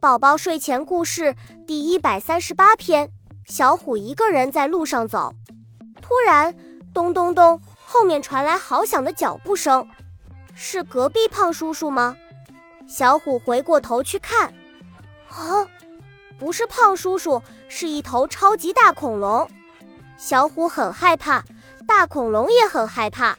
[0.00, 3.10] 宝宝睡前故事第一百三十八篇：
[3.44, 5.34] 小虎一个人在路上走，
[6.00, 6.56] 突然
[6.94, 9.86] 咚咚咚，后面传来好响的脚步声，
[10.54, 12.16] 是隔壁胖叔叔吗？
[12.88, 14.54] 小虎回过头去看，
[15.28, 15.68] 啊，
[16.38, 19.46] 不是胖叔叔，是一头超级大恐龙。
[20.16, 21.44] 小虎很害怕，
[21.86, 23.36] 大恐龙也很害怕。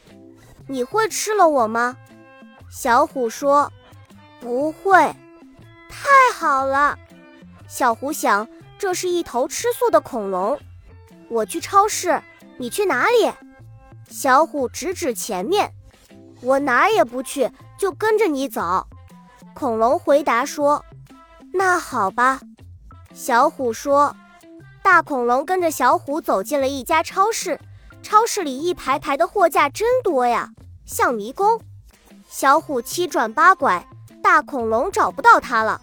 [0.68, 1.98] 你会吃了我吗？
[2.70, 3.74] 小虎说
[4.40, 5.16] ：“不会。”
[6.42, 6.98] 好了，
[7.68, 8.48] 小虎想，
[8.80, 10.60] 这是一头吃素的恐龙。
[11.30, 12.20] 我去超市，
[12.58, 13.32] 你去哪里？
[14.10, 15.72] 小虎指指前面，
[16.42, 18.88] 我哪儿也不去，就跟着你走。
[19.54, 20.84] 恐龙回答说
[21.54, 22.40] ：“那好吧。”
[23.14, 24.16] 小虎说
[24.82, 27.60] ：“大恐龙跟着小虎走进了一家超市，
[28.02, 30.50] 超市里一排排的货架真多呀，
[30.88, 31.62] 像迷宫。
[32.28, 33.88] 小虎七转八拐。”
[34.24, 35.82] 大恐龙找不到它了，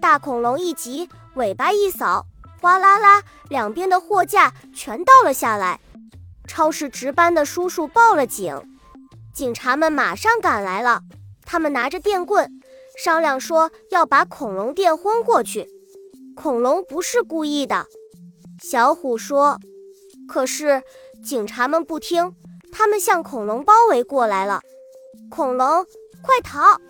[0.00, 2.26] 大恐龙一急，尾巴一扫，
[2.60, 5.80] 哗啦啦，两边的货架全倒了下来。
[6.46, 8.60] 超市值班的叔叔报了警，
[9.32, 11.00] 警察们马上赶来了，
[11.44, 12.60] 他们拿着电棍，
[13.02, 15.68] 商量说要把恐龙电昏过去。
[16.36, 17.86] 恐龙不是故意的，
[18.60, 19.58] 小虎说。
[20.26, 20.82] 可是
[21.22, 22.34] 警察们不听，
[22.72, 24.60] 他们向恐龙包围过来了。
[25.30, 25.84] 恐龙，
[26.22, 26.80] 快逃！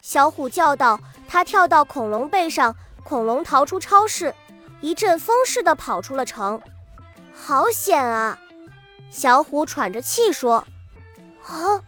[0.00, 4.34] 小虎叫道：“他跳到恐龙背上，恐龙逃出超市，
[4.80, 6.60] 一阵风似的跑出了城。
[7.32, 8.38] 好险啊！”
[9.12, 10.66] 小虎喘着气说
[11.46, 11.82] ：“啊，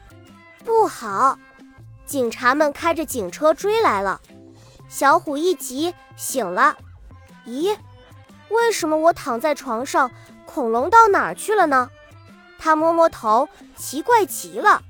[0.64, 1.38] 不好！”
[2.06, 4.20] 警察们开着警车追来了。
[4.88, 6.76] 小虎一急醒了。
[7.46, 7.76] 咦，
[8.48, 10.10] 为什么我躺在床上，
[10.44, 11.90] 恐龙到哪儿去了呢？
[12.58, 14.82] 他摸摸头，奇怪极了。